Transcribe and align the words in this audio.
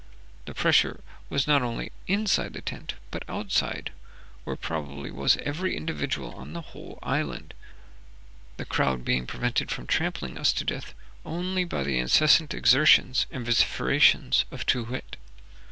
The 0.45 0.55
pressure 0.55 1.01
was 1.29 1.45
not 1.45 1.61
only 1.61 1.91
inside 2.07 2.53
the 2.53 2.61
tent, 2.61 2.95
but 3.11 3.21
outside, 3.29 3.91
where 4.45 4.55
probably 4.55 5.11
was 5.11 5.37
every 5.37 5.77
individual 5.77 6.33
on 6.33 6.53
the 6.53 6.61
whole 6.73 6.97
island, 7.03 7.53
the 8.57 8.65
crowd 8.65 9.05
being 9.05 9.27
prevented 9.27 9.69
from 9.69 9.85
trampling 9.85 10.39
us 10.39 10.53
to 10.53 10.65
death 10.65 10.95
only 11.23 11.65
by 11.65 11.83
the 11.83 11.99
incessant 11.99 12.51
exertions 12.51 13.27
and 13.29 13.45
vociferations 13.45 14.45
of 14.49 14.65
Too 14.65 14.85
wit. 14.85 15.17